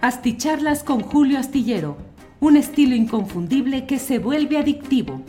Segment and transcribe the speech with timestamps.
[0.00, 1.96] Asticharlas con Julio Astillero,
[2.38, 5.22] un estilo inconfundible que se vuelve adictivo.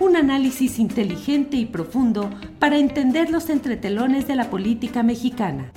[0.00, 2.28] Un análisis inteligente y profundo
[2.58, 5.70] para entender los entretelones de la política mexicana.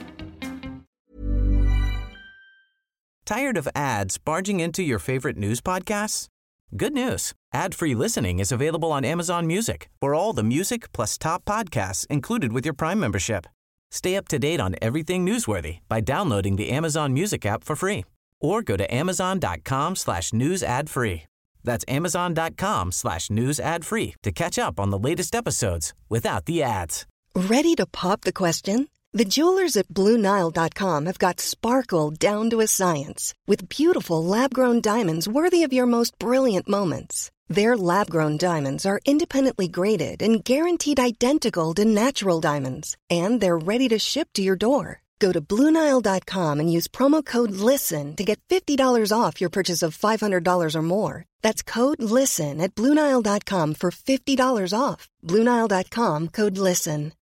[3.24, 6.28] Tired of ads barging into your favorite news podcasts?
[6.76, 7.34] Good news.
[7.54, 9.90] Ad-free listening is available on Amazon Music.
[10.02, 13.46] For all the music plus top podcasts included with your Prime membership.
[13.92, 18.06] Stay up to date on everything newsworthy by downloading the Amazon Music app for free
[18.42, 21.24] or go to amazon.com slash news ad free.
[21.64, 26.64] That's amazon.com slash news ad free to catch up on the latest episodes without the
[26.64, 27.06] ads.
[27.36, 28.88] Ready to pop the question?
[29.12, 35.28] The jewelers at BlueNile.com have got sparkle down to a science with beautiful lab-grown diamonds
[35.28, 37.32] worthy of your most brilliant moments.
[37.48, 43.88] Their lab-grown diamonds are independently graded and guaranteed identical to natural diamonds, and they're ready
[43.90, 45.02] to ship to your door.
[45.20, 49.98] Go to Bluenile.com and use promo code LISTEN to get $50 off your purchase of
[49.98, 51.26] $500 or more.
[51.42, 55.10] That's code LISTEN at Bluenile.com for $50 off.
[55.26, 57.14] Bluenile.com code LISTEN.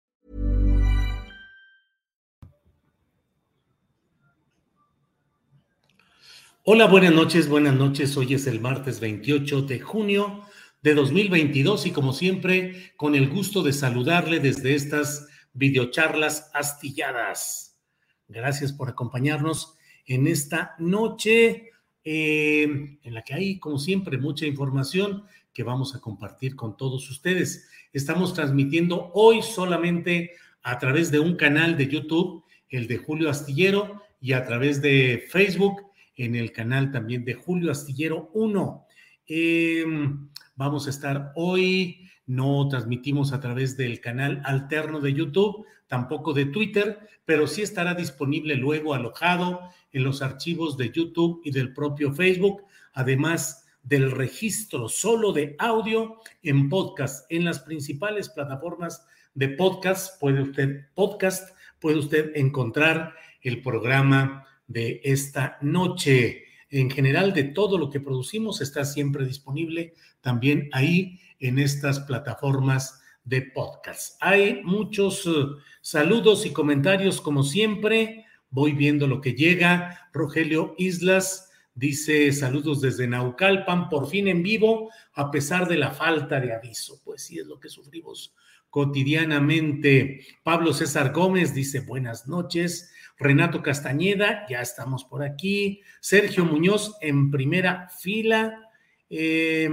[6.70, 8.18] Hola, buenas noches, buenas noches.
[8.18, 10.44] Hoy es el martes 28 de junio
[10.82, 17.67] de 2022 y como siempre, con el gusto de saludarle desde estas videocharlas astilladas.
[18.28, 19.76] Gracias por acompañarnos
[20.06, 21.72] en esta noche
[22.04, 27.10] eh, en la que hay, como siempre, mucha información que vamos a compartir con todos
[27.10, 27.70] ustedes.
[27.94, 34.04] Estamos transmitiendo hoy solamente a través de un canal de YouTube, el de Julio Astillero,
[34.20, 35.84] y a través de Facebook,
[36.16, 38.86] en el canal también de Julio Astillero 1.
[39.28, 46.34] Em, vamos a estar hoy, no transmitimos a través del canal alterno de YouTube, tampoco
[46.34, 51.74] de Twitter, pero sí estará disponible luego alojado en los archivos de YouTube y del
[51.74, 59.50] propio Facebook, además del registro solo de audio en podcast en las principales plataformas de
[59.50, 66.44] podcast puede usted podcast puede usted encontrar el programa de esta noche.
[66.70, 73.02] En general de todo lo que producimos está siempre disponible también ahí en estas plataformas
[73.28, 74.18] de podcast.
[74.22, 75.32] Hay muchos eh,
[75.82, 78.26] saludos y comentarios como siempre.
[78.50, 80.10] Voy viendo lo que llega.
[80.14, 86.40] Rogelio Islas dice saludos desde Naucalpan, por fin en vivo, a pesar de la falta
[86.40, 87.02] de aviso.
[87.04, 88.34] Pues sí, es lo que sufrimos
[88.70, 90.26] cotidianamente.
[90.42, 92.94] Pablo César Gómez dice buenas noches.
[93.20, 95.82] Renato Castañeda, ya estamos por aquí.
[96.00, 98.70] Sergio Muñoz en primera fila.
[99.10, 99.70] Eh,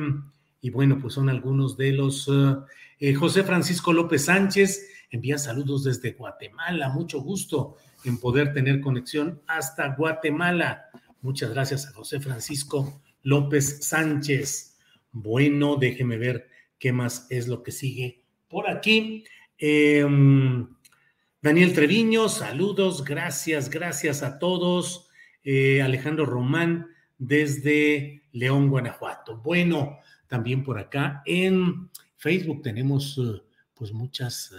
[0.60, 2.26] y bueno, pues son algunos de los...
[2.26, 2.56] Eh,
[3.06, 6.88] eh, José Francisco López Sánchez envía saludos desde Guatemala.
[6.88, 10.86] Mucho gusto en poder tener conexión hasta Guatemala.
[11.20, 14.78] Muchas gracias a José Francisco López Sánchez.
[15.12, 16.48] Bueno, déjeme ver
[16.78, 19.24] qué más es lo que sigue por aquí.
[19.58, 20.66] Em,
[21.42, 25.10] Daniel Treviño, saludos, gracias, gracias a todos.
[25.42, 26.86] Eh, Alejandro Román
[27.18, 29.36] desde León, Guanajuato.
[29.42, 31.90] Bueno, también por acá en
[32.24, 33.42] Facebook tenemos eh,
[33.74, 34.56] pues muchas eh,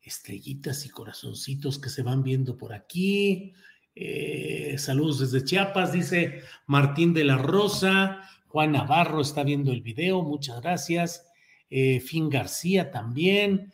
[0.00, 3.52] estrellitas y corazoncitos que se van viendo por aquí.
[3.96, 8.20] Eh, saludos desde Chiapas, dice Martín de la Rosa.
[8.46, 11.26] Juan Navarro está viendo el video, muchas gracias.
[11.68, 13.72] Fin García también.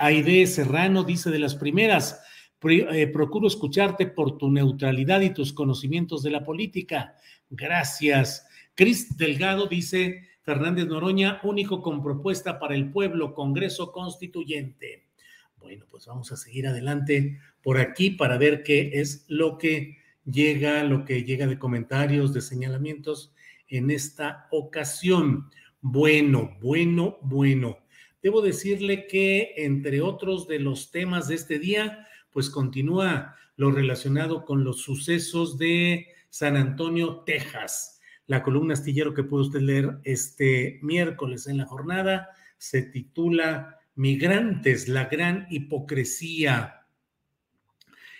[0.00, 2.20] Aide Serrano dice de las primeras,
[2.58, 7.14] procuro escucharte por tu neutralidad y tus conocimientos de la política.
[7.48, 8.46] Gracias.
[8.74, 15.06] Cris Delgado dice, Fernández Noroña, único con propuesta para el pueblo, Congreso Constituyente.
[15.56, 20.82] Bueno, pues vamos a seguir adelante por aquí para ver qué es lo que llega,
[20.82, 23.32] lo que llega de comentarios, de señalamientos
[23.68, 25.48] en esta ocasión.
[25.80, 27.78] Bueno, bueno, bueno.
[28.22, 34.44] Debo decirle que entre otros de los temas de este día, pues continúa lo relacionado
[34.44, 38.00] con los sucesos de San Antonio, Texas.
[38.26, 44.88] La columna astillero que puede usted leer este miércoles en la jornada se titula Migrantes,
[44.88, 46.86] la gran hipocresía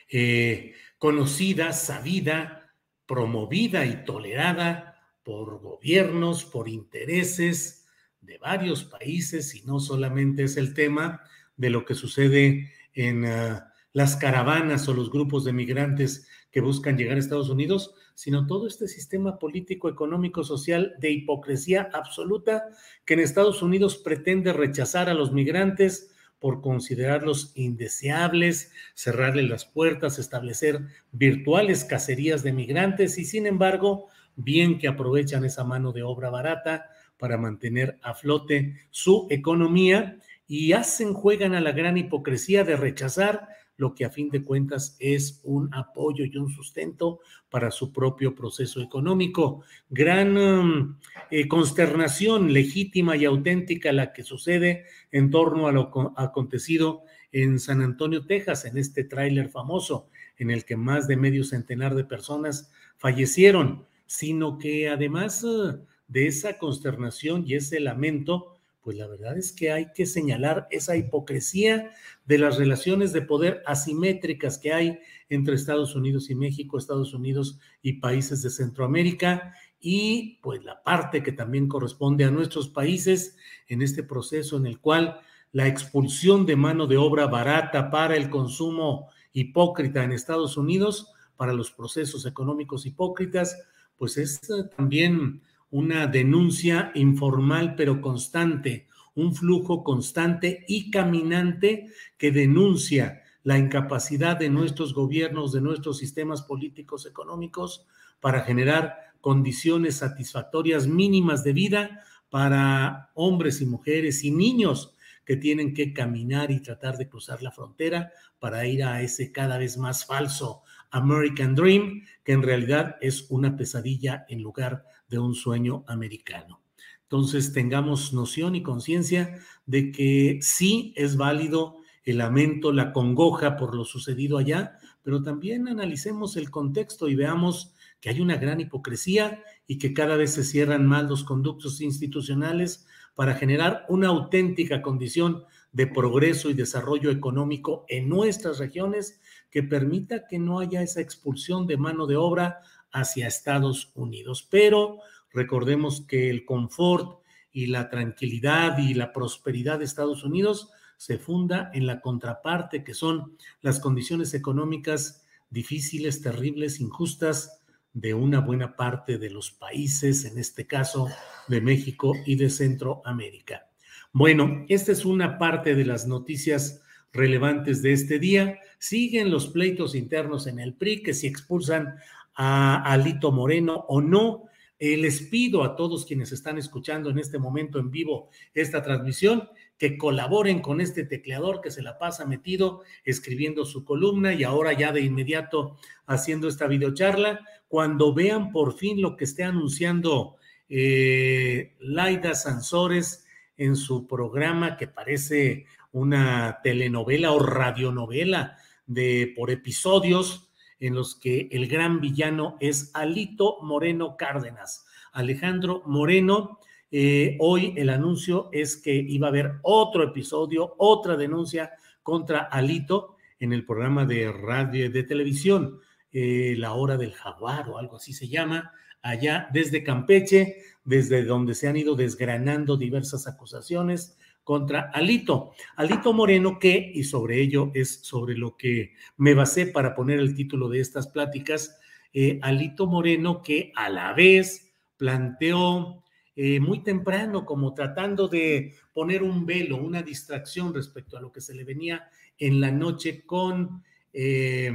[0.09, 2.75] eh, conocida, sabida,
[3.07, 7.87] promovida y tolerada por gobiernos, por intereses
[8.21, 11.23] de varios países y no solamente es el tema
[11.57, 16.97] de lo que sucede en ah, las caravanas o los grupos de migrantes que buscan
[16.97, 22.65] llegar a Estados Unidos, sino todo este sistema político, económico, social de hipocresía absoluta
[23.05, 26.11] que en Estados Unidos pretende rechazar a los migrantes
[26.43, 30.81] por considerarlos indeseables, cerrarle las puertas, establecer
[31.13, 36.91] virtuales cacerías de migrantes y sin embargo, bien que aprovechan esa mano de obra barata
[37.17, 40.19] para mantener a flote su economía
[40.49, 44.97] y hacen, juegan a la gran hipocresía de rechazar lo que a fin de cuentas
[45.01, 47.21] es un apoyo y un sustento
[47.51, 49.63] para su propio proceso económico.
[49.91, 50.99] Gran um,
[51.31, 57.03] eh, consternación legítima y auténtica la que sucede en torno a lo acontecido
[57.33, 61.95] en San Antonio, Texas, en este tráiler famoso en el que más de medio centenar
[61.95, 68.52] de personas fallecieron, sino que además uh, de esa consternación y ese lamento,
[68.83, 71.93] pues la verdad es que hay que señalar esa hipocresía
[72.27, 74.99] de las relaciones de poder asimétricas que hay
[75.29, 81.23] entre Estados Unidos y México, Estados Unidos y países de Centroamérica, y pues la parte
[81.23, 83.37] que también corresponde a nuestros países
[83.69, 85.21] en este proceso en el cual
[85.53, 91.53] la expulsión de mano de obra barata para el consumo hipócrita en Estados Unidos, para
[91.53, 93.61] los procesos económicos hipócritas,
[93.97, 94.41] pues es
[94.77, 101.87] también una denuncia informal pero constante, un flujo constante y caminante
[102.19, 107.87] que denuncia la incapacidad de nuestros gobiernos, de nuestros sistemas políticos económicos
[108.21, 115.73] para generar condiciones satisfactorias mínimas de vida para hombres y mujeres y niños que tienen
[115.73, 120.05] que caminar y tratar de cruzar la frontera para ir a ese cada vez más
[120.05, 126.61] falso American Dream, que en realidad es una pesadilla en lugar de un sueño americano.
[127.03, 133.77] Entonces tengamos noción y conciencia de que sí es válido el lamento, la congoja por
[133.77, 139.45] lo sucedido allá, pero también analicemos el contexto y veamos que hay una gran hipocresía
[139.67, 145.45] y que cada vez se cierran más los conductos institucionales para generar una auténtica condición
[145.73, 149.21] de progreso y desarrollo económico en nuestras regiones
[149.51, 152.61] que permita que no haya esa expulsión de mano de obra
[152.93, 154.47] hacia Estados Unidos.
[154.51, 154.99] Pero
[155.33, 157.21] recordemos que el confort
[157.53, 162.95] y la tranquilidad y la prosperidad de Estados Unidos se funda en la contraparte, que
[162.95, 167.61] son las condiciones económicas difíciles, terribles, injustas
[167.93, 171.09] de una buena parte de los países, en este caso
[171.49, 173.69] de México y de Centroamérica.
[174.13, 178.59] Bueno, esta es una parte de las noticias relevantes de este día.
[178.79, 181.97] Siguen los pleitos internos en el PRI, que si expulsan
[182.35, 184.45] a Alito Moreno o no.
[184.79, 189.49] Eh, les pido a todos quienes están escuchando en este momento en vivo esta transmisión
[189.79, 194.73] que colaboren con este tecleador que se la pasa metido escribiendo su columna y ahora
[194.73, 195.77] ya de inmediato
[196.07, 197.41] haciendo esta videocharla.
[197.69, 200.37] Cuando vean por fin lo que esté anunciando
[200.69, 203.25] eh, Laida Sansores
[203.57, 208.57] en su programa que parece una telenovela o radionovela
[208.87, 210.52] de por episodios
[210.83, 214.85] en los que el gran villano es Alito Moreno Cárdenas.
[215.13, 216.59] Alejandro Moreno,
[216.91, 221.71] eh, hoy el anuncio es que iba a haber otro episodio, otra denuncia
[222.03, 225.79] contra Alito en el programa de radio de televisión,
[226.13, 231.55] eh, La Hora del Jaguar o algo así se llama, allá desde Campeche, desde donde
[231.55, 235.53] se han ido desgranando diversas acusaciones contra Alito.
[235.77, 240.35] Alito Moreno, que, y sobre ello es sobre lo que me basé para poner el
[240.35, 241.79] título de estas pláticas,
[242.13, 246.03] eh, Alito Moreno, que a la vez planteó
[246.35, 251.41] eh, muy temprano, como tratando de poner un velo, una distracción respecto a lo que
[251.41, 254.73] se le venía en la noche con eh,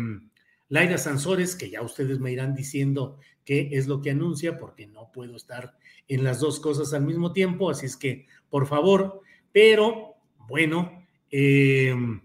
[0.69, 5.11] Laira Sansores, que ya ustedes me irán diciendo qué es lo que anuncia, porque no
[5.11, 5.77] puedo estar
[6.07, 9.21] en las dos cosas al mismo tiempo, así es que, por favor,
[9.57, 12.21] pero bueno, em,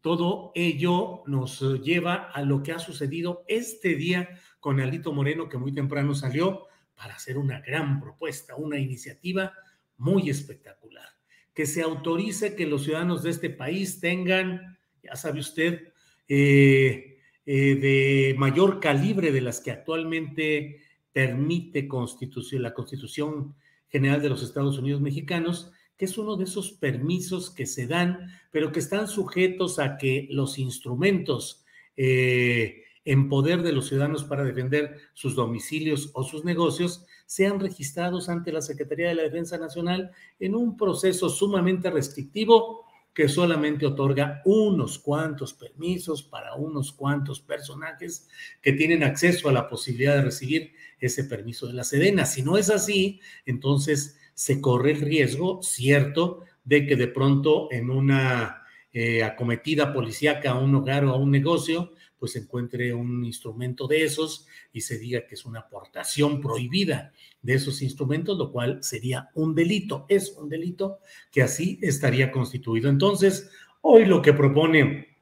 [0.00, 5.58] todo ello nos lleva a lo que ha sucedido este día con Alito Moreno, que
[5.58, 9.52] muy temprano salió para hacer una gran propuesta, una iniciativa
[9.96, 11.06] muy espectacular.
[11.54, 15.92] Que se autorice que los ciudadanos de este país tengan, ya sabe usted,
[16.26, 20.80] eh, eh, de mayor calibre de las que actualmente
[21.12, 21.86] permite
[22.58, 23.54] la Constitución
[23.88, 28.30] General de los Estados Unidos Mexicanos, que es uno de esos permisos que se dan,
[28.50, 31.64] pero que están sujetos a que los instrumentos
[31.96, 38.28] eh, en poder de los ciudadanos para defender sus domicilios o sus negocios sean registrados
[38.28, 42.84] ante la Secretaría de la Defensa Nacional en un proceso sumamente restrictivo
[43.14, 48.28] que solamente otorga unos cuantos permisos para unos cuantos personajes
[48.60, 52.26] que tienen acceso a la posibilidad de recibir ese permiso de la Sedena.
[52.26, 57.88] Si no es así, entonces se corre el riesgo, cierto, de que de pronto en
[57.88, 63.86] una eh, acometida policíaca a un hogar o a un negocio, pues encuentre un instrumento
[63.86, 68.82] de esos y se diga que es una aportación prohibida de esos instrumentos, lo cual
[68.82, 70.04] sería un delito.
[70.06, 70.98] Es un delito
[71.32, 72.90] que así estaría constituido.
[72.90, 73.50] Entonces,
[73.80, 75.16] hoy lo que propone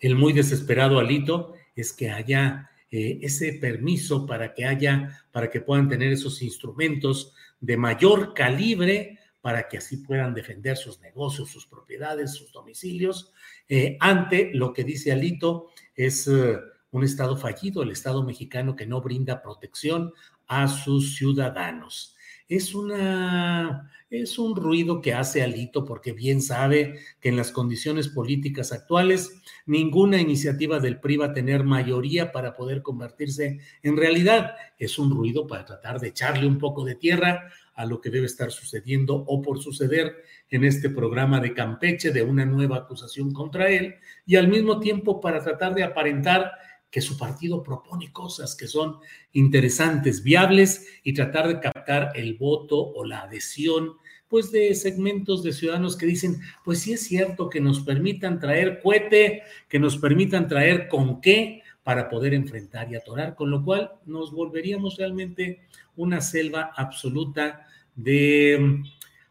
[0.00, 5.62] el muy desesperado Alito es que haya eh, ese permiso para que haya, para que
[5.62, 11.66] puedan tener esos instrumentos de mayor calibre para que así puedan defender sus negocios, sus
[11.66, 13.32] propiedades, sus domicilios,
[13.68, 16.58] eh, ante lo que dice Alito es eh,
[16.92, 20.12] un Estado fallido, el Estado mexicano que no brinda protección
[20.46, 22.11] a sus ciudadanos.
[22.54, 28.08] Es una, es un ruido que hace Alito porque bien sabe que en las condiciones
[28.08, 34.54] políticas actuales ninguna iniciativa del PRI va a tener mayoría para poder convertirse en realidad.
[34.78, 38.26] Es un ruido para tratar de echarle un poco de tierra a lo que debe
[38.26, 43.70] estar sucediendo o por suceder en este programa de Campeche de una nueva acusación contra
[43.70, 43.94] él
[44.26, 46.52] y al mismo tiempo para tratar de aparentar
[46.92, 48.98] que su partido propone cosas que son
[49.32, 53.94] interesantes, viables y tratar de captar el voto o la adhesión
[54.28, 58.80] pues de segmentos de ciudadanos que dicen, pues sí es cierto que nos permitan traer
[58.80, 63.92] cohete, que nos permitan traer con qué para poder enfrentar y atorar, con lo cual
[64.06, 65.62] nos volveríamos realmente
[65.96, 68.84] una selva absoluta de mm,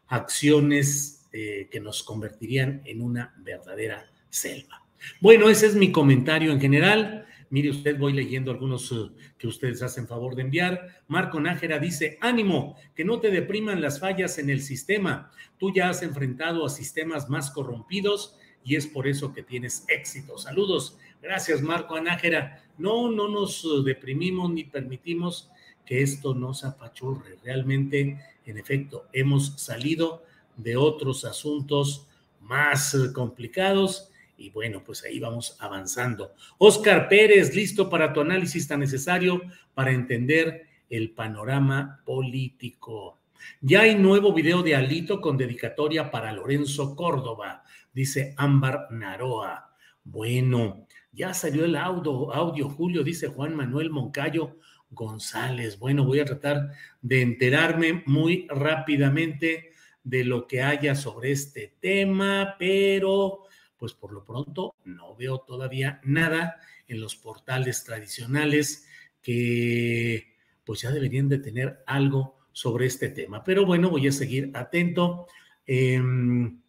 [0.08, 4.84] acciones eh, que nos convertirían en una verdadera selva.
[5.20, 7.26] Bueno, ese es mi comentario en general.
[7.52, 11.02] Mire usted, voy leyendo algunos eh, que ustedes hacen favor de enviar.
[11.06, 15.30] Marco Nájera dice, ánimo, que no te depriman las fallas en el sistema.
[15.58, 20.38] Tú ya has enfrentado a sistemas más corrompidos y es por eso que tienes éxito.
[20.38, 20.96] Saludos.
[21.20, 22.64] Gracias, Marco Nájera.
[22.78, 25.50] No, no nos eh, deprimimos ni permitimos
[25.84, 27.36] que esto nos apachurre.
[27.44, 30.24] Realmente, en efecto, hemos salido
[30.56, 32.08] de otros asuntos
[32.40, 36.34] más eh, complicados y bueno, pues ahí vamos avanzando.
[36.58, 39.42] Oscar Pérez, listo para tu análisis tan necesario
[39.74, 43.20] para entender el panorama político.
[43.60, 49.70] Ya hay nuevo video de Alito con dedicatoria para Lorenzo Córdoba, dice Ámbar Naroa.
[50.04, 54.58] Bueno, ya salió el audio, audio Julio, dice Juan Manuel Moncayo
[54.90, 55.78] González.
[55.78, 59.70] Bueno, voy a tratar de enterarme muy rápidamente
[60.04, 63.44] de lo que haya sobre este tema, pero
[63.82, 68.86] pues por lo pronto no veo todavía nada en los portales tradicionales
[69.20, 73.42] que pues ya deberían de tener algo sobre este tema.
[73.42, 75.26] Pero bueno, voy a seguir atento.
[75.66, 76.60] Em,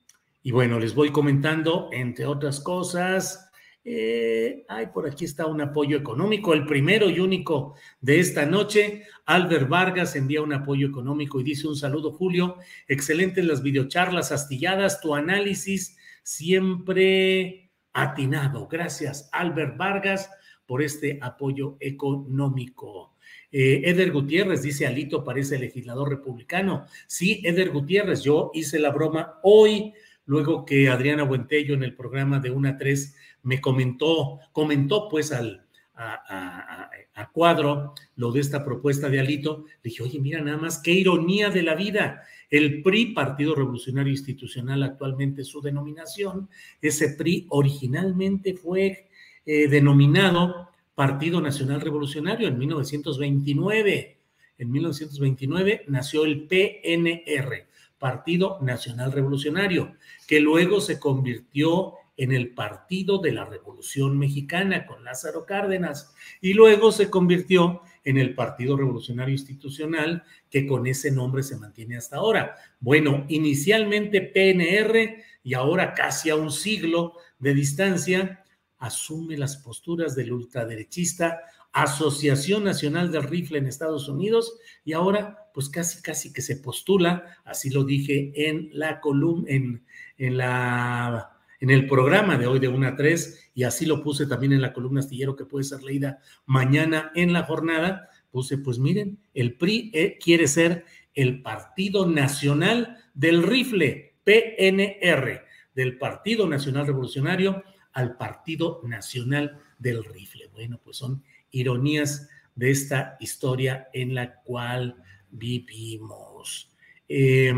[0.41, 3.51] y bueno, les voy comentando, entre otras cosas,
[3.86, 9.03] eh, ay, por aquí está un apoyo económico, el primero y único de esta noche.
[9.27, 12.58] Albert Vargas envía un apoyo económico y dice un saludo, Julio.
[12.88, 18.68] Excelentes las videocharlas astilladas, tu análisis siempre atinado.
[18.68, 20.30] Gracias, Albert Vargas,
[20.65, 23.13] por este apoyo económico.
[23.51, 26.86] Eh, Eder Gutiérrez dice, Alito parece legislador republicano.
[27.06, 29.94] Sí, Eder Gutiérrez, yo hice la broma hoy,
[30.25, 35.32] luego que Adriana Buentello en el programa de una a 3 me comentó, comentó pues
[35.32, 40.58] al, a, a, cuadro lo de esta propuesta de Alito, le dije, oye, mira nada
[40.58, 42.24] más, qué ironía de la vida.
[42.50, 46.50] El PRI, Partido Revolucionario Institucional, actualmente su denominación,
[46.82, 49.10] ese PRI originalmente fue
[49.46, 54.18] eh, denominado Partido Nacional Revolucionario en 1929.
[54.58, 59.96] En 1929 nació el PNR, Partido Nacional Revolucionario,
[60.28, 66.54] que luego se convirtió en el Partido de la Revolución Mexicana con Lázaro Cárdenas y
[66.54, 72.17] luego se convirtió en el Partido Revolucionario Institucional que con ese nombre se mantiene hasta
[72.17, 72.55] ahora.
[72.79, 78.43] Bueno, inicialmente PNR y ahora casi a un siglo de distancia
[78.77, 81.41] asume las posturas del ultraderechista
[81.72, 87.38] Asociación Nacional del Rifle en Estados Unidos y ahora pues casi casi que se postula,
[87.45, 89.86] así lo dije en la columna en,
[90.17, 91.33] en la
[91.63, 94.62] en el programa de hoy de 1 a 3, y así lo puse también en
[94.62, 99.55] la columna astillero que puede ser leída mañana en la jornada, puse, pues miren, el
[99.55, 108.17] PRI eh, quiere ser el Partido Nacional del Rifle, PNR, del Partido Nacional Revolucionario al
[108.17, 110.50] Partido Nacional del Rifle.
[110.51, 114.98] Bueno, pues son ironías de esta historia en la cual
[115.32, 116.73] vivimos.
[117.07, 117.53] Eh,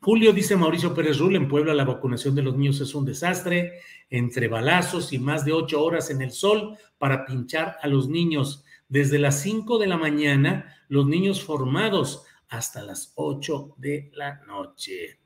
[0.00, 3.74] Julio dice Mauricio Pérez Rul, en Puebla la vacunación de los niños es un desastre,
[4.10, 8.64] entre balazos y más de ocho horas en el sol para pinchar a los niños.
[8.88, 15.20] Desde las cinco de la mañana, los niños formados hasta las ocho de la noche.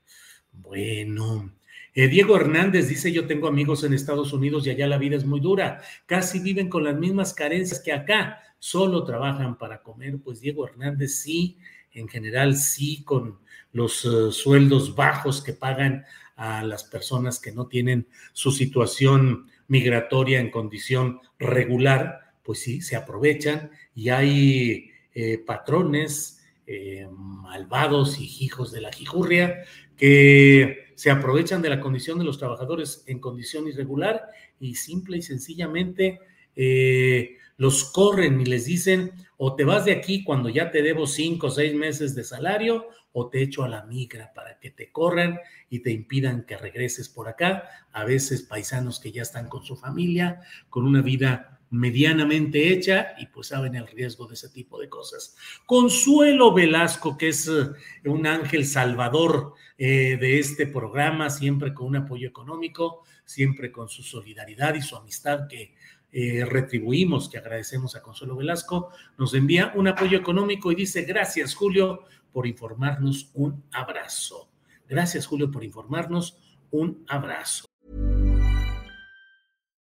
[0.51, 1.51] Bueno,
[1.93, 5.25] Eh, Diego Hernández dice, yo tengo amigos en Estados Unidos y allá la vida es
[5.25, 10.19] muy dura, casi viven con las mismas carencias que acá, solo trabajan para comer.
[10.23, 11.57] Pues Diego Hernández sí,
[11.99, 13.39] en general sí, con
[13.71, 20.39] los uh, sueldos bajos que pagan a las personas que no tienen su situación migratoria
[20.39, 28.71] en condición regular, pues sí, se aprovechan y hay eh, patrones eh, malvados y hijos
[28.71, 29.63] de la jijurria
[29.97, 34.21] que se aprovechan de la condición de los trabajadores en condición irregular
[34.59, 36.19] y simple y sencillamente
[36.55, 41.05] eh, los corren y les dicen o te vas de aquí cuando ya te debo
[41.05, 44.91] cinco o seis meses de salario o te echo a la migra para que te
[44.91, 47.63] corran y te impidan que regreses por acá.
[47.91, 53.25] A veces paisanos que ya están con su familia, con una vida medianamente hecha y
[53.27, 55.35] pues saben el riesgo de ese tipo de cosas.
[55.65, 61.97] Consuelo Velasco, que es eh, un ángel salvador eh, de este programa, siempre con un
[61.97, 65.75] apoyo económico, siempre con su solidaridad y su amistad que
[66.11, 71.53] eh, retribuimos, que agradecemos a Consuelo Velasco, nos envía un apoyo económico y dice, gracias
[71.53, 74.49] Julio por informarnos, un abrazo.
[74.87, 76.37] Gracias Julio por informarnos,
[76.71, 77.65] un abrazo.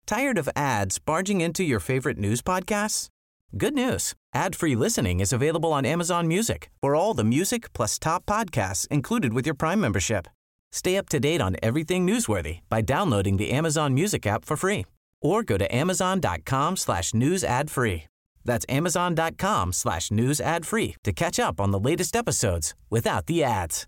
[0.07, 3.09] Tired of ads barging into your favorite news podcasts?
[3.57, 4.15] Good news.
[4.35, 9.33] Ad-free listening is available on Amazon Music for all the music plus top podcasts included
[9.33, 10.27] with your Prime membership.
[10.73, 14.85] Stay up to date on everything newsworthy by downloading the Amazon Music app for free
[15.25, 18.05] or go to amazon.com slash news ad free.
[18.45, 23.43] That's amazon.com slash news ad free to catch up on the latest episodes without the
[23.43, 23.87] ads.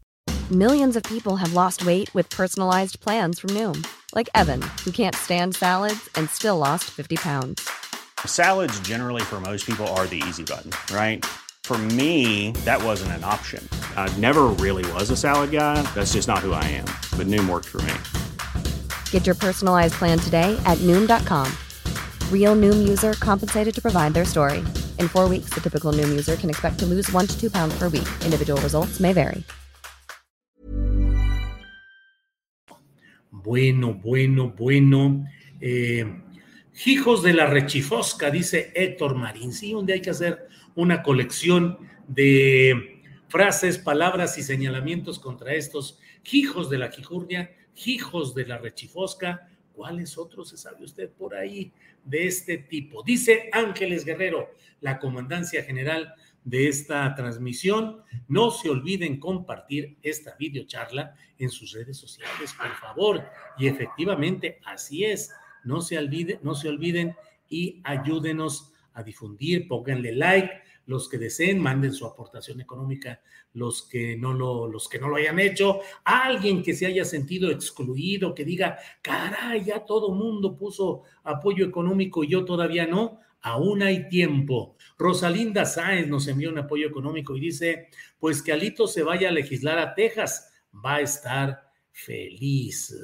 [0.50, 5.14] Millions of people have lost weight with personalized plans from Noom, like Evan, who can't
[5.14, 7.68] stand salads and still lost 50 pounds.
[8.24, 11.24] Salads generally for most people are the easy button, right?
[11.64, 13.68] For me, that wasn't an option.
[13.96, 15.82] I never really was a salad guy.
[15.96, 16.86] That's just not who I am.
[17.18, 17.94] But Noom worked for me.
[19.10, 21.50] Get your personalized plan today at Noom.com.
[22.30, 24.58] Real Noom user compensated to provide their story.
[25.00, 27.76] In four weeks, the typical Noom user can expect to lose one to two pounds
[27.76, 28.06] per week.
[28.25, 29.42] Individual results may vary.
[33.30, 35.25] Bueno, bueno, bueno.
[35.60, 36.04] Eh,
[36.84, 39.52] hijos de la rechifosca, dice Héctor Marín.
[39.52, 45.99] Sí, día hay que hacer una colección de frases, palabras y señalamientos contra estos
[46.32, 49.49] hijos de la quijurria hijos de la rechifosca.
[49.73, 51.73] ¿Cuáles otros se sabe usted por ahí
[52.04, 53.02] de este tipo?
[53.02, 58.02] Dice Ángeles Guerrero, la comandancia general de esta transmisión.
[58.28, 63.25] No se olviden compartir esta videocharla en sus redes sociales, por favor.
[63.58, 65.30] Y efectivamente, así es.
[65.65, 67.17] No se olviden, no se olviden
[67.49, 70.50] y ayúdenos a difundir, pónganle like,
[70.87, 73.21] los que deseen, manden su aportación económica,
[73.52, 77.50] los que no lo, los que no lo hayan hecho, alguien que se haya sentido
[77.50, 83.82] excluido, que diga, caray, ya todo mundo puso apoyo económico y yo todavía no, aún
[83.82, 84.76] hay tiempo.
[84.97, 89.32] Rosalinda Sáenz nos envió un apoyo económico y dice, pues que Alito se vaya a
[89.32, 92.95] legislar a Texas, va a estar feliz.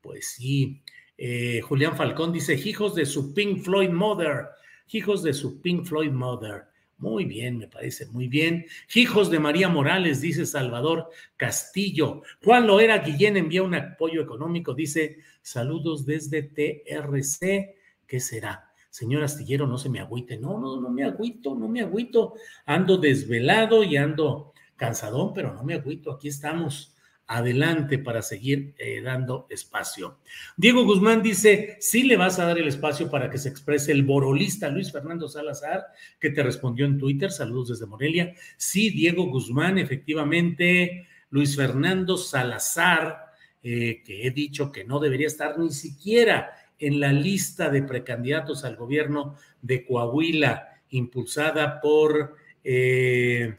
[0.00, 0.82] Pues sí.
[1.16, 4.46] Eh, Julián Falcón dice, hijos de su Pink Floyd Mother,
[4.90, 6.64] hijos de su Pink Floyd Mother.
[6.98, 8.66] Muy bien, me parece muy bien.
[8.94, 12.22] Hijos de María Morales, dice Salvador Castillo.
[12.42, 17.76] Juan Loera Guillén envía un apoyo económico, dice saludos desde TRC.
[18.06, 18.72] ¿Qué será?
[18.90, 20.38] Señor Astillero, no se me agüite.
[20.38, 22.34] No, no, no me agüito, no me agüito.
[22.66, 26.10] Ando desvelado y ando cansadón, pero no me agüito.
[26.10, 26.96] Aquí estamos
[27.28, 30.18] adelante para seguir eh, dando espacio.
[30.56, 34.02] Diego Guzmán dice, sí le vas a dar el espacio para que se exprese el
[34.02, 35.88] borolista Luis Fernando Salazar,
[36.18, 38.34] que te respondió en Twitter, saludos desde Morelia.
[38.56, 43.26] Sí, Diego Guzmán, efectivamente, Luis Fernando Salazar,
[43.62, 48.64] eh, que he dicho que no debería estar ni siquiera en la lista de precandidatos
[48.64, 53.54] al gobierno de Coahuila, impulsada por eh,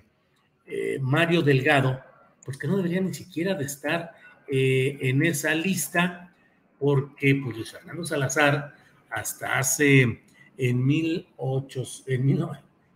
[1.01, 2.08] Mario Delgado
[2.49, 4.11] pues que no debería ni siquiera de estar
[4.47, 6.33] eh, en esa lista,
[6.79, 8.73] porque pues Luis Fernando Salazar
[9.11, 10.23] hasta hace
[10.57, 12.39] en 1800, en,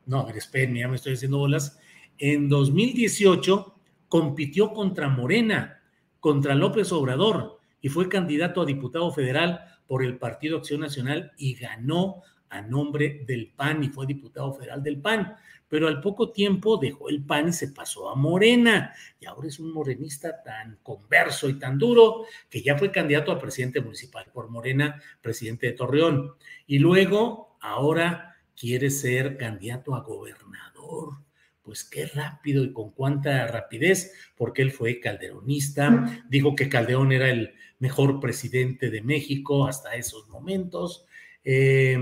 [0.07, 1.79] no, a ver, espérenme, ya me estoy haciendo bolas,
[2.17, 3.75] en 2018
[4.07, 5.83] compitió contra Morena,
[6.19, 11.53] contra López Obrador, y fue candidato a diputado federal por el Partido Acción Nacional y
[11.53, 15.35] ganó a nombre del PAN y fue diputado federal del PAN
[15.73, 19.57] pero al poco tiempo dejó el PAN y se pasó a Morena, y ahora es
[19.57, 24.51] un morenista tan converso y tan duro que ya fue candidato a presidente municipal por
[24.51, 26.33] Morena, presidente de Torreón,
[26.67, 31.15] y luego ahora quiere ser candidato a gobernador.
[31.63, 37.31] Pues qué rápido y con cuánta rapidez, porque él fue calderonista, dijo que Calderón era
[37.31, 41.07] el mejor presidente de México hasta esos momentos,
[41.43, 41.97] eh,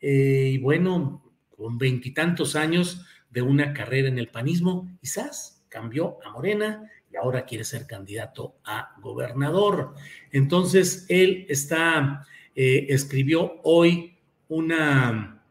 [0.00, 1.22] eh, y bueno,
[1.62, 7.44] con veintitantos años de una carrera en el panismo, quizás cambió a Morena y ahora
[7.44, 9.94] quiere ser candidato a gobernador.
[10.32, 15.42] Entonces, él está, eh, escribió hoy una,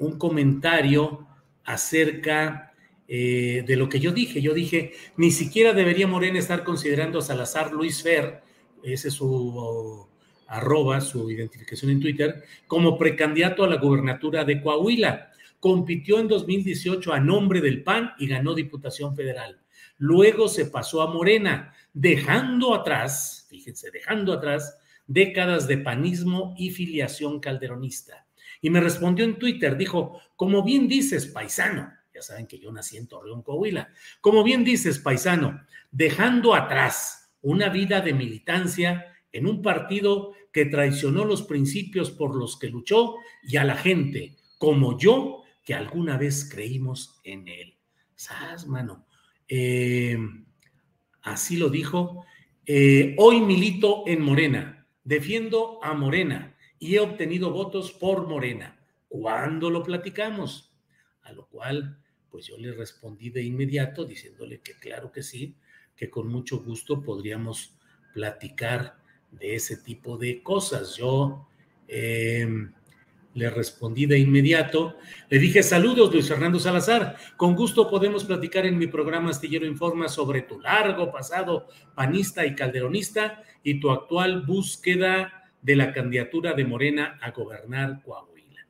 [0.00, 1.26] un comentario
[1.64, 2.74] acerca
[3.08, 4.42] eh, de lo que yo dije.
[4.42, 8.42] Yo dije, ni siquiera debería Morena estar considerando a Salazar Luis Fer,
[8.82, 10.09] ese es su
[10.50, 15.30] arroba, su identificación en Twitter, como precandidato a la gubernatura de Coahuila.
[15.60, 19.60] Compitió en 2018 a nombre del PAN y ganó Diputación Federal.
[19.98, 27.40] Luego se pasó a Morena, dejando atrás, fíjense, dejando atrás décadas de panismo y filiación
[27.40, 28.26] calderonista.
[28.60, 32.96] Y me respondió en Twitter, dijo, como bien dices, paisano, ya saben que yo nací
[32.96, 33.88] en Torreón, Coahuila,
[34.20, 41.24] como bien dices, paisano, dejando atrás una vida de militancia en un partido que traicionó
[41.24, 46.48] los principios por los que luchó y a la gente, como yo, que alguna vez
[46.50, 47.76] creímos en él.
[48.16, 49.06] ¿Sabes, mano?
[49.48, 50.18] Eh,
[51.22, 52.24] así lo dijo.
[52.66, 58.78] Eh, hoy milito en Morena, defiendo a Morena y he obtenido votos por Morena.
[59.08, 60.72] ¿Cuándo lo platicamos?
[61.22, 61.98] A lo cual,
[62.30, 65.56] pues yo le respondí de inmediato diciéndole que claro que sí,
[65.96, 67.76] que con mucho gusto podríamos
[68.14, 68.99] platicar
[69.32, 70.96] de ese tipo de cosas.
[70.96, 71.46] Yo
[71.88, 72.72] em,
[73.34, 74.96] le respondí de inmediato,
[75.28, 80.08] le dije saludos Luis Fernando Salazar, con gusto podemos platicar en mi programa Astillero Informa
[80.08, 86.64] sobre tu largo pasado panista y calderonista y tu actual búsqueda de la candidatura de
[86.64, 88.66] Morena a gobernar Coahuila.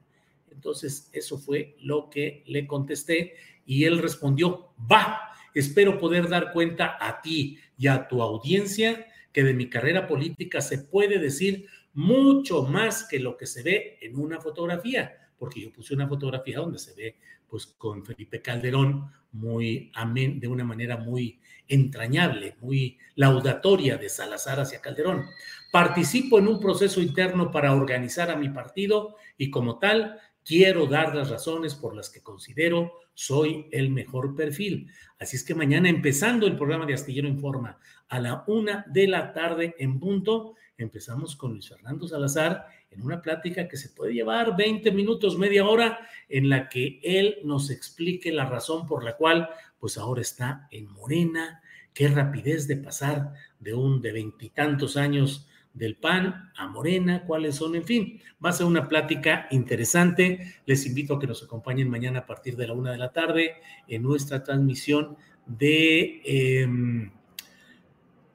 [0.51, 6.99] Entonces, eso fue lo que le contesté y él respondió, va, espero poder dar cuenta
[7.01, 12.65] a ti y a tu audiencia que de mi carrera política se puede decir mucho
[12.65, 16.79] más que lo que se ve en una fotografía, porque yo puse una fotografía donde
[16.79, 17.17] se ve
[17.49, 24.61] pues con Felipe Calderón muy amén, de una manera muy entrañable, muy laudatoria de Salazar
[24.61, 25.25] hacia Calderón.
[25.71, 31.15] Participo en un proceso interno para organizar a mi partido y como tal quiero dar
[31.15, 34.91] las razones por las que considero soy el mejor perfil.
[35.19, 39.33] Así es que mañana empezando el programa de Astillero Informa a la una de la
[39.33, 44.57] tarde en punto, empezamos con Luis Fernando Salazar en una plática que se puede llevar
[44.57, 49.51] 20 minutos, media hora, en la que él nos explique la razón por la cual
[49.79, 55.97] pues ahora está en Morena, qué rapidez de pasar de un de veintitantos años del
[55.97, 60.55] PAN a Morena, cuáles son, en fin, va a ser una plática interesante.
[60.67, 63.55] Les invito a que nos acompañen mañana a partir de la una de la tarde
[63.87, 67.11] en nuestra transmisión de, em,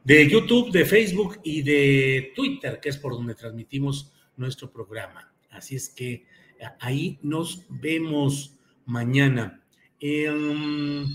[0.03, 5.33] de YouTube, de Facebook y de Twitter, que es por donde transmitimos nuestro programa.
[5.49, 6.25] Así es que
[6.79, 9.61] ahí nos vemos mañana.
[9.99, 11.05] Em,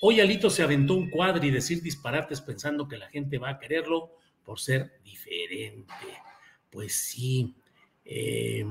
[0.00, 3.58] hoy Alito se aventó un cuadro y decir disparates pensando que la gente va a
[3.58, 4.10] quererlo
[4.44, 5.92] por ser diferente.
[6.70, 7.54] Pues sí.
[8.04, 8.64] Eh,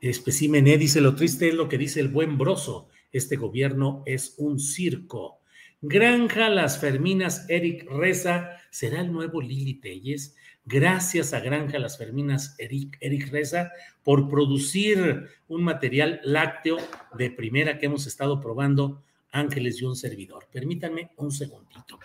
[0.00, 2.88] Especímené dice, lo triste es lo que dice el buen Broso.
[3.12, 5.38] Este gobierno es un circo.
[5.80, 10.34] Granja Las Ferminas, Eric Reza, ¿será el nuevo Lili Telles?
[10.64, 13.70] Gracias a Granja Las Ferminas, Eric, Eric Reza,
[14.02, 16.78] por producir un material lácteo
[17.16, 20.46] de primera que hemos estado probando Ángeles y un servidor.
[20.52, 21.98] Permítanme un segundito.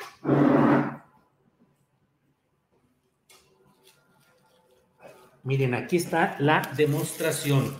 [5.47, 7.73] Miren, aquí está la demostración.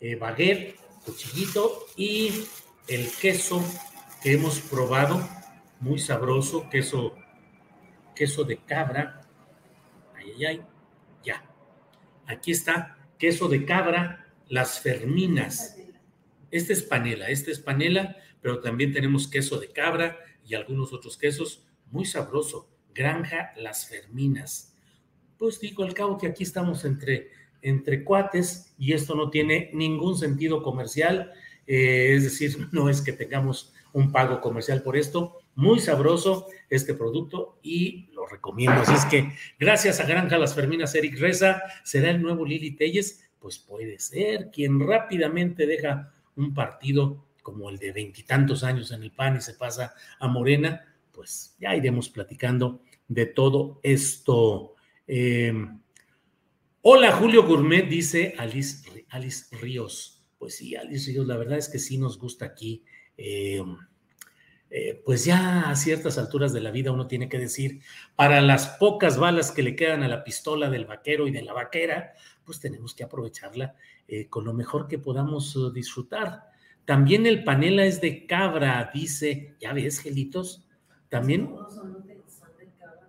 [0.00, 2.44] Eh, baguette, cuchillito y
[2.88, 3.64] el queso
[4.22, 5.26] que hemos probado,
[5.80, 7.16] muy sabroso, queso,
[8.14, 9.22] queso de cabra.
[10.14, 10.62] Ay, ay, ay,
[11.24, 11.42] ya.
[12.26, 15.78] Aquí está, queso de cabra, las ferminas.
[16.50, 21.16] Este es panela, este es panela, pero también tenemos queso de cabra y algunos otros
[21.16, 22.68] quesos, muy sabroso.
[22.92, 24.75] Granja Las Ferminas
[25.38, 27.30] pues digo, al cabo que aquí estamos entre,
[27.62, 31.32] entre cuates y esto no tiene ningún sentido comercial,
[31.66, 36.94] eh, es decir, no es que tengamos un pago comercial por esto, muy sabroso este
[36.94, 38.82] producto y lo recomiendo.
[38.82, 43.26] Así es que gracias a Granja Las Ferminas Eric Reza, será el nuevo Lili Telles,
[43.38, 49.12] pues puede ser quien rápidamente deja un partido como el de veintitantos años en el
[49.12, 54.75] PAN y se pasa a Morena, pues ya iremos platicando de todo esto.
[55.08, 55.80] Em,
[56.82, 60.24] hola, Julio Gourmet, dice Alice, Alice Ríos.
[60.38, 62.84] Pues sí, Alice Ríos, la verdad es que sí nos gusta aquí.
[63.16, 63.62] Eh,
[64.68, 67.80] eh, pues ya a ciertas alturas de la vida uno tiene que decir,
[68.16, 71.52] para las pocas balas que le quedan a la pistola del vaquero y de la
[71.52, 72.14] vaquera,
[72.44, 73.76] pues tenemos que aprovecharla
[74.08, 76.50] eh, con lo mejor que podamos disfrutar.
[76.84, 80.66] También el panela es de cabra, dice, ya ves, gelitos,
[81.08, 81.54] también...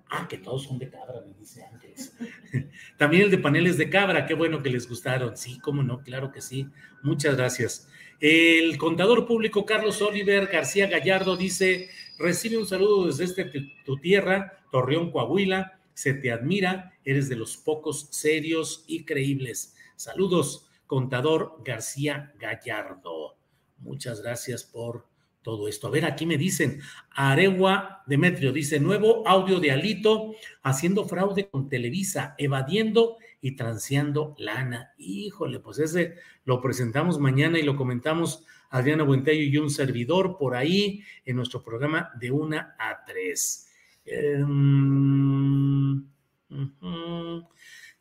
[0.09, 2.15] Ah, que todos son de cabra, me dice Ángeles.
[2.97, 5.35] También el de paneles de cabra, qué bueno que les gustaron.
[5.35, 6.67] Sí, cómo no, claro que sí.
[7.03, 7.89] Muchas gracias.
[8.19, 13.51] El contador público Carlos Oliver García Gallardo dice: recibe un saludo desde este,
[13.85, 15.79] tu tierra, Torreón, Coahuila.
[15.93, 19.75] Se te admira, eres de los pocos serios y creíbles.
[19.95, 23.35] Saludos, contador García Gallardo.
[23.79, 25.05] Muchas gracias por
[25.47, 25.87] todo esto.
[25.87, 26.81] A ver, aquí me dicen,
[27.11, 34.91] Aregua Demetrio dice, nuevo audio de Alito haciendo fraude con Televisa, evadiendo y transeando lana.
[34.97, 40.53] Híjole, pues ese lo presentamos mañana y lo comentamos Adriana Buentello y un servidor por
[40.53, 43.69] ahí en nuestro programa de una a tres.
[44.03, 46.03] Em,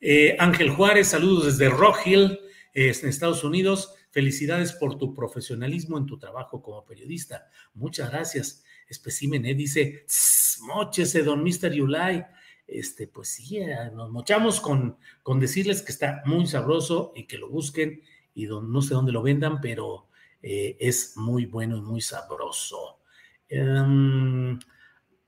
[0.01, 2.41] eh, Ángel Juárez, saludos desde Rock Hill,
[2.77, 3.95] en Estados Unidos.
[4.11, 7.49] Felicidades por tu profesionalismo en tu trabajo como periodista.
[7.75, 8.65] Muchas gracias.
[8.87, 9.55] Especímen, ¿eh?
[9.55, 10.05] dice,
[10.61, 11.73] mochese, don Mr.
[11.73, 12.27] Yulai.
[12.67, 17.39] Este, pues sí, eh, nos mochamos con, con decirles que está muy sabroso y que
[17.39, 18.03] lo busquen
[18.35, 20.09] y no sé dónde lo vendan, pero
[20.43, 22.99] eh, es muy bueno y muy sabroso.
[23.49, 24.59] Em,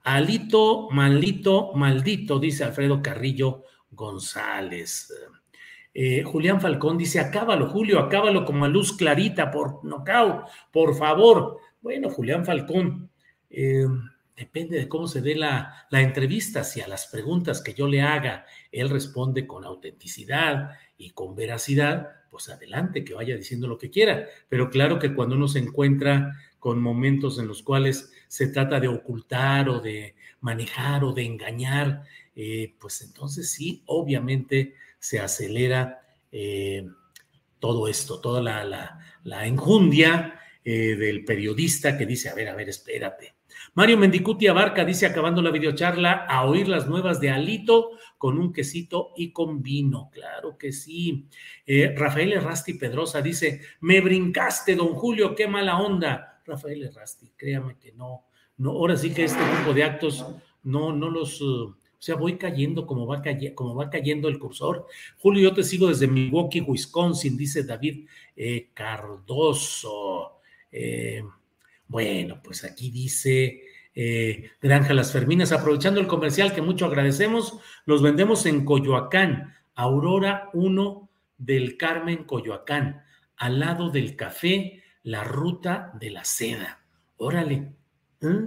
[0.03, 5.13] alito, maldito, maldito, dice Alfredo Carrillo González.
[6.01, 11.59] Eh, Julián Falcón dice, acábalo, Julio, acábalo como a luz clarita por nocao, por favor.
[11.81, 13.11] Bueno, Julián Falcón,
[13.51, 13.85] eh,
[14.37, 18.01] depende de cómo se dé la, la, entrevista, si a las preguntas que yo le
[18.01, 23.91] haga, él responde con autenticidad y con veracidad, pues adelante, que vaya diciendo lo que
[23.91, 24.25] quiera.
[24.49, 28.87] Pero claro que cuando uno se encuentra con momentos en los cuales se trata de
[28.87, 32.05] ocultar o de manejar o de engañar,
[32.37, 36.87] eh, pues entonces sí, obviamente se acelera eh,
[37.59, 42.69] todo esto, toda la, la, enjundia eh, del periodista que dice, a ver, a ver,
[42.69, 43.35] espérate.
[43.75, 48.53] Mario Mendicuti Abarca dice, acabando la videocharla, a oír las nuevas de Alito con un
[48.53, 50.11] quesito y con vino.
[50.13, 51.29] Claro que sí.
[51.67, 56.43] Eh, Rafael Errasti Pedrosa dice, me brincaste, don Julio, qué mala onda.
[56.45, 60.27] Rafael Errasti, créame que no, no, ahora sí que este tipo de actos
[60.65, 63.21] no, no los, uh, o sea, voy cayendo como va,
[63.91, 64.87] cayendo el cursor.
[65.19, 68.07] Julio, yo te sigo desde Milwaukee, Wisconsin, dice David
[68.37, 70.39] eh, Cardoso.
[70.71, 71.25] Eh,
[71.89, 78.01] bueno, pues aquí dice eh, Granja Las Ferminas, aprovechando el comercial que mucho agradecemos, los
[78.01, 83.03] vendemos en Coyoacán, Aurora 1 del Carmen, Coyoacán,
[83.37, 86.85] al lado del café, la ruta de la seda.
[87.17, 87.73] Órale,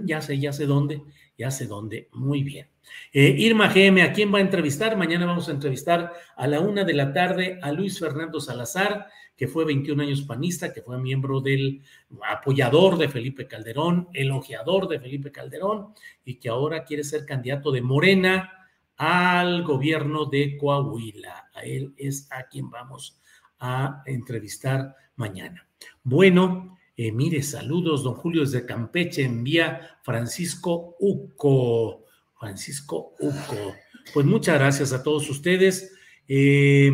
[0.04, 1.02] ya sé, ya sé dónde,
[1.42, 2.68] ya sé dónde, muy bien.
[3.12, 4.96] Eh, Irma GM, ¿a quién va a entrevistar?
[4.96, 9.48] Mañana vamos a entrevistar a la una de la tarde a Luis Fernando Salazar, que
[9.48, 11.82] fue 21 años panista, que fue miembro del
[12.30, 15.88] apoyador de Felipe Calderón, elogiador de Felipe Calderón,
[16.24, 21.50] y que ahora quiere ser candidato de Morena al gobierno de Coahuila.
[21.54, 23.18] A él es a quien vamos
[23.58, 25.66] a entrevistar mañana.
[26.04, 32.04] Bueno, eh, mire, saludos, don Julio desde Campeche, envía Francisco Uco.
[32.38, 33.74] Francisco Uco.
[34.12, 35.94] Pues muchas gracias a todos ustedes.
[36.28, 36.90] Eh,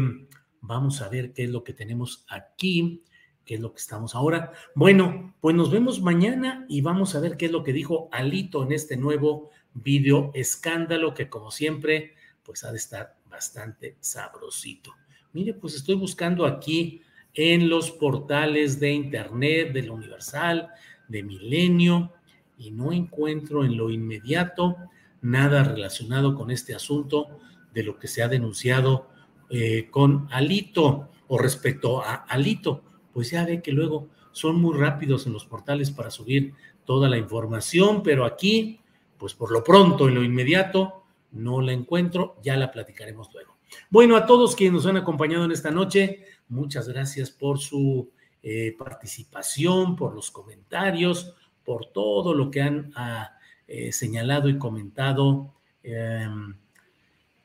[0.61, 3.03] vamos a ver qué es lo que tenemos aquí,
[3.45, 4.53] qué es lo que estamos ahora.
[4.75, 8.63] Bueno, pues nos vemos mañana y vamos a ver qué es lo que dijo Alito
[8.63, 14.93] en este nuevo video escándalo que como siempre, pues ha de estar bastante sabrosito.
[15.33, 17.03] Mire, pues estoy buscando aquí
[17.41, 20.71] en los portales de internet, de la Universal,
[21.07, 22.13] de Milenio,
[22.59, 24.77] y no encuentro en lo inmediato
[25.23, 27.29] nada relacionado con este asunto
[27.73, 29.07] de lo que se ha denunciado
[29.51, 32.83] eh, con Alito o respecto a Alito.
[33.13, 37.19] Pues ya ve que luego son muy rápidos en los portales para subir toda la
[37.19, 38.81] información, pero aquí,
[39.17, 43.58] pues por lo pronto, en lo inmediato, no la encuentro, ya la platicaremos luego.
[43.91, 48.11] Bueno, a todos quienes nos han acompañado en esta noche, muchas gracias por su
[48.43, 52.93] eh, participación, por los comentarios, por todo lo que han...
[52.95, 53.33] Ah,
[53.71, 55.53] eh, señalado y comentado.
[55.83, 56.57] Em,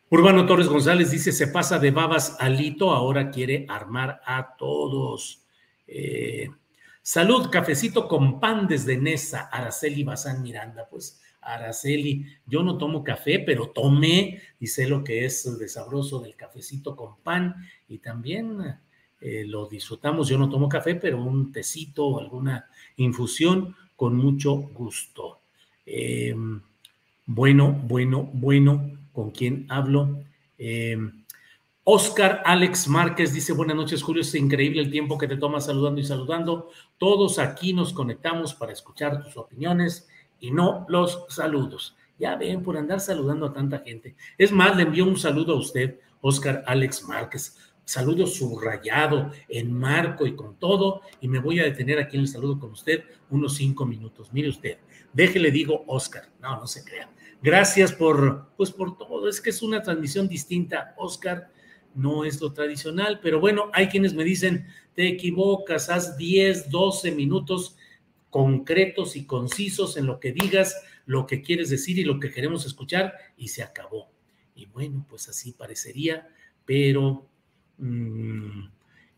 [0.09, 5.43] Urbano Torres González dice, se pasa de babas alito, ahora quiere armar a todos.
[5.86, 6.49] Eh,
[7.01, 10.88] salud, cafecito con pan desde Nesa, Araceli Bazán Miranda.
[10.89, 16.19] Pues Araceli, yo no tomo café, pero tomé y sé lo que es el desabroso
[16.19, 17.56] del cafecito con pan
[17.88, 18.77] y también
[19.21, 20.27] eh, lo disfrutamos.
[20.27, 25.39] Yo no tomo café, pero un tecito o alguna infusión con mucho gusto.
[25.86, 26.62] Em,
[27.25, 30.23] bueno, bueno, bueno, ¿con quién hablo?
[30.58, 31.23] Em,
[31.86, 35.99] Oscar Alex Márquez dice, buenas noches Julio, es increíble el tiempo que te tomas saludando
[35.99, 36.69] y saludando.
[36.97, 40.08] Todos aquí nos conectamos para escuchar tus opiniones
[40.43, 41.95] y no los saludos.
[42.19, 44.17] Ya ven, por andar saludando a tanta gente.
[44.38, 47.58] Es más, le envío un saludo a usted, Oscar Alex Márquez.
[47.86, 52.27] Saludo subrayado, en marco y con todo, y me voy a detener aquí en el
[52.27, 54.34] saludo con usted unos cinco minutos.
[54.34, 54.79] Mire usted,
[55.13, 56.23] déjele digo Oscar.
[56.41, 57.10] No, no se crea.
[57.41, 59.29] Gracias por, pues por todo.
[59.29, 61.51] Es que es una transmisión distinta, Oscar
[61.95, 67.12] no es lo tradicional, pero bueno, hay quienes me dicen, te equivocas, haz 10, 12
[67.12, 67.77] minutos
[68.34, 72.65] concretos y concisos en lo que digas, lo que quieres decir y lo que queremos
[72.65, 74.10] escuchar, y se acabó.
[74.56, 76.28] Y bueno, pues así parecería,
[76.65, 77.30] pero
[77.78, 78.65] mm,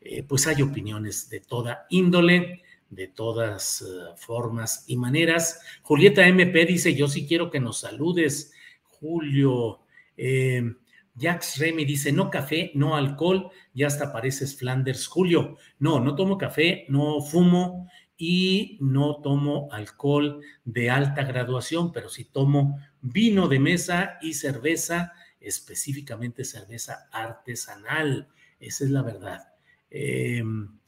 [0.02, 3.86] eh, pues hay opiniones de toda índole, de todas eh,
[4.18, 5.62] formas y maneras.
[5.82, 8.52] Julieta MP dice, yo sí quiero que nos saludes,
[8.84, 9.80] Julio.
[10.18, 10.74] Eh,
[11.18, 15.08] Jax Remy dice, no café, no alcohol, ya hasta pareces Flanders.
[15.08, 22.10] Julio, no, no tomo café, no fumo y no tomo alcohol de alta graduación, pero
[22.10, 28.30] sí tomo vino de mesa y cerveza, específicamente cerveza artesanal.
[28.60, 29.50] Esa es la verdad.
[29.90, 30.80] Em,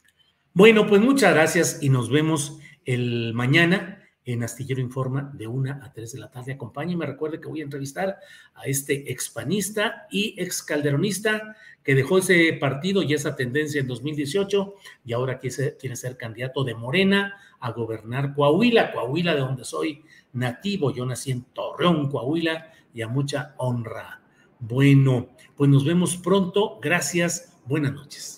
[0.52, 3.97] bueno, pues muchas gracias y nos vemos el mañana
[4.32, 6.52] en Astillero Informa de 1 a 3 de la tarde.
[6.52, 8.18] Acompáñeme, recuerde que voy a entrevistar
[8.54, 14.74] a este expanista y ex calderonista que dejó ese partido y esa tendencia en 2018
[15.06, 20.92] y ahora quiere ser candidato de Morena a gobernar Coahuila, Coahuila de donde soy nativo.
[20.92, 24.20] Yo nací en Torreón, Coahuila y a mucha honra.
[24.60, 26.78] Bueno, pues nos vemos pronto.
[26.82, 27.58] Gracias.
[27.64, 28.37] Buenas noches.